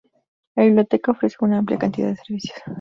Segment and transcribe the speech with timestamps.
[0.55, 2.57] La biblioteca ofrece una amplia cantidad de servicios.